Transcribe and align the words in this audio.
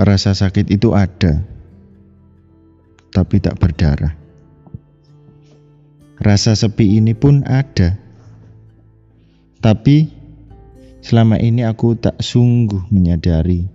Rasa 0.00 0.32
sakit 0.32 0.72
itu 0.72 0.96
ada, 0.96 1.44
tapi 3.12 3.36
tak 3.36 3.60
berdarah. 3.60 4.16
Rasa 6.24 6.56
sepi 6.56 6.96
ini 6.96 7.12
pun 7.12 7.44
ada, 7.44 8.00
tapi 9.60 10.08
selama 11.04 11.36
ini 11.36 11.68
aku 11.68 12.00
tak 12.00 12.16
sungguh 12.16 12.88
menyadari 12.88 13.68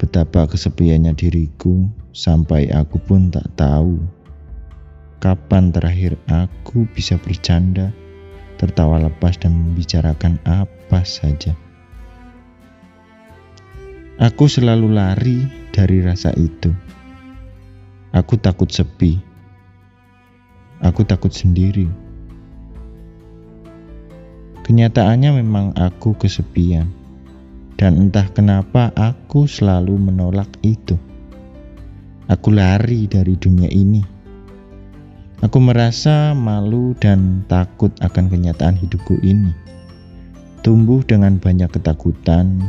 betapa 0.00 0.48
kesepiannya 0.48 1.12
diriku 1.12 1.84
sampai 2.16 2.72
aku 2.72 2.96
pun 3.04 3.28
tak 3.28 3.44
tahu 3.60 4.00
kapan 5.20 5.68
terakhir 5.68 6.16
aku 6.32 6.88
bisa 6.96 7.20
bercanda, 7.20 7.92
tertawa 8.56 8.96
lepas 9.04 9.36
dan 9.36 9.52
membicarakan 9.52 10.40
apa 10.48 11.04
saja. 11.04 11.52
Aku 14.20 14.52
selalu 14.52 14.92
lari 14.92 15.48
dari 15.72 16.04
rasa 16.04 16.28
itu. 16.36 16.68
Aku 18.12 18.36
takut 18.36 18.68
sepi. 18.68 19.16
Aku 20.84 21.08
takut 21.08 21.32
sendiri. 21.32 21.88
Kenyataannya 24.60 25.40
memang 25.40 25.72
aku 25.72 26.12
kesepian. 26.20 26.92
Dan 27.80 27.96
entah 27.96 28.28
kenapa 28.28 28.92
aku 28.92 29.48
selalu 29.48 29.96
menolak 29.96 30.52
itu. 30.60 31.00
Aku 32.28 32.52
lari 32.52 33.08
dari 33.08 33.40
dunia 33.40 33.72
ini. 33.72 34.04
Aku 35.40 35.64
merasa 35.64 36.36
malu 36.36 36.92
dan 37.00 37.40
takut 37.48 37.88
akan 38.04 38.28
kenyataan 38.28 38.76
hidupku 38.76 39.16
ini. 39.24 39.56
Tumbuh 40.60 41.00
dengan 41.08 41.40
banyak 41.40 41.72
ketakutan, 41.72 42.60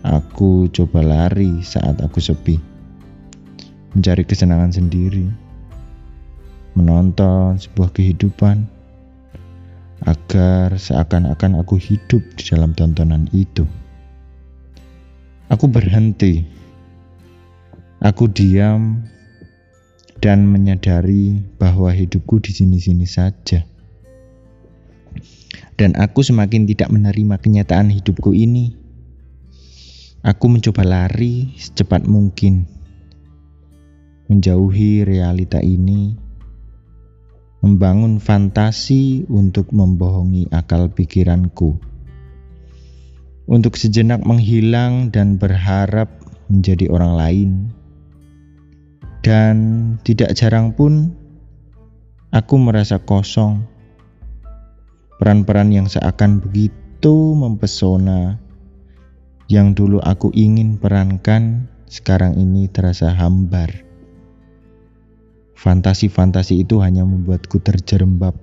Aku 0.00 0.64
coba 0.72 1.04
lari 1.04 1.60
saat 1.60 2.00
aku 2.00 2.24
sepi, 2.24 2.56
mencari 3.92 4.24
kesenangan 4.24 4.72
sendiri, 4.72 5.28
menonton 6.72 7.60
sebuah 7.60 7.92
kehidupan. 7.92 8.64
Agar 10.08 10.80
seakan-akan 10.80 11.60
aku 11.60 11.76
hidup 11.76 12.24
di 12.32 12.42
dalam 12.48 12.72
tontonan 12.72 13.28
itu. 13.36 13.68
Aku 15.52 15.68
berhenti, 15.68 16.48
aku 18.00 18.24
diam 18.32 19.04
dan 20.24 20.48
menyadari 20.48 21.44
bahwa 21.60 21.92
hidupku 21.92 22.40
di 22.40 22.56
sini-sini 22.56 23.04
saja. 23.04 23.68
Dan 25.76 25.92
aku 26.00 26.24
semakin 26.24 26.64
tidak 26.64 26.88
menerima 26.88 27.36
kenyataan 27.36 27.92
hidupku 27.92 28.32
ini 28.32 28.80
Aku 30.20 30.52
mencoba 30.52 30.84
lari 30.84 31.56
secepat 31.56 32.04
mungkin, 32.04 32.68
menjauhi 34.28 35.00
realita 35.00 35.64
ini, 35.64 36.12
membangun 37.64 38.20
fantasi 38.20 39.24
untuk 39.32 39.72
membohongi 39.72 40.52
akal 40.52 40.92
pikiranku, 40.92 41.80
untuk 43.48 43.80
sejenak 43.80 44.20
menghilang 44.28 45.08
dan 45.08 45.40
berharap 45.40 46.12
menjadi 46.52 46.92
orang 46.92 47.14
lain. 47.16 47.50
Dan 49.24 49.56
tidak 50.04 50.36
jarang 50.36 50.76
pun 50.76 51.16
aku 52.28 52.60
merasa 52.60 53.00
kosong. 53.00 53.64
Peran-peran 55.16 55.72
yang 55.72 55.88
seakan 55.88 56.44
begitu 56.44 57.32
mempesona 57.32 58.49
yang 59.50 59.74
dulu 59.74 59.98
aku 59.98 60.30
ingin 60.30 60.78
perankan 60.78 61.66
sekarang 61.90 62.38
ini 62.38 62.70
terasa 62.70 63.10
hambar. 63.10 63.82
Fantasi-fantasi 65.58 66.62
itu 66.62 66.78
hanya 66.78 67.02
membuatku 67.02 67.58
terjerembab 67.58 68.38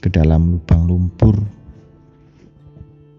ke 0.00 0.08
dalam 0.08 0.56
lubang 0.56 0.88
lumpur, 0.88 1.44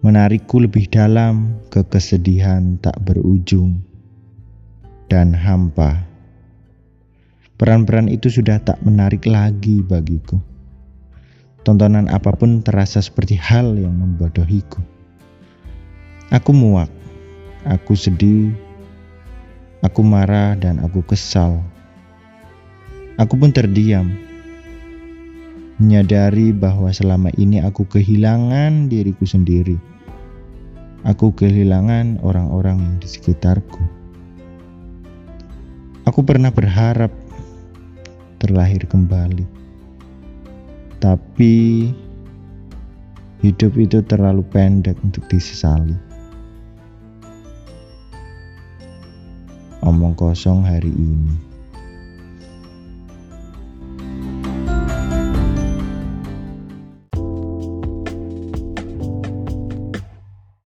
menarikku 0.02 0.58
lebih 0.58 0.90
dalam 0.90 1.62
ke 1.70 1.86
kesedihan 1.86 2.74
tak 2.82 2.98
berujung 3.06 3.78
dan 5.06 5.30
hampa. 5.30 6.10
Peran-peran 7.54 8.10
itu 8.10 8.26
sudah 8.26 8.58
tak 8.58 8.82
menarik 8.82 9.30
lagi 9.30 9.78
bagiku. 9.78 10.42
Tontonan 11.62 12.10
apa 12.10 12.34
pun 12.34 12.66
terasa 12.66 12.98
seperti 12.98 13.38
hal 13.38 13.78
yang 13.78 13.94
membodohiku. 13.94 14.91
Aku 16.32 16.56
muak, 16.56 16.88
aku 17.68 17.92
sedih, 17.92 18.56
aku 19.84 20.00
marah, 20.00 20.56
dan 20.56 20.80
aku 20.80 21.04
kesal. 21.04 21.60
Aku 23.20 23.36
pun 23.36 23.52
terdiam, 23.52 24.16
menyadari 25.76 26.56
bahwa 26.56 26.88
selama 26.88 27.28
ini 27.36 27.60
aku 27.60 27.84
kehilangan 27.84 28.88
diriku 28.88 29.28
sendiri. 29.28 29.76
Aku 31.04 31.36
kehilangan 31.36 32.24
orang-orang 32.24 32.96
di 32.96 33.12
sekitarku. 33.12 33.84
Aku 36.08 36.24
pernah 36.24 36.48
berharap 36.48 37.12
terlahir 38.40 38.88
kembali, 38.88 39.44
tapi 40.96 41.92
hidup 43.44 43.76
itu 43.76 44.00
terlalu 44.00 44.40
pendek 44.48 44.96
untuk 45.04 45.28
disesali. 45.28 46.11
Omong 49.92 50.16
kosong 50.16 50.64
hari 50.64 50.88
ini. 50.88 51.51